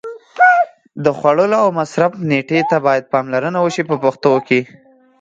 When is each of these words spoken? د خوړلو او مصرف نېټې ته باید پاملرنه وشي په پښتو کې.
د 1.03 1.05
خوړلو 1.17 1.57
او 1.63 1.69
مصرف 1.79 2.11
نېټې 2.29 2.59
ته 2.69 2.77
باید 2.85 3.09
پاملرنه 3.13 3.59
وشي 3.61 3.83
په 3.89 3.95
پښتو 4.03 4.33
کې. 4.47 4.59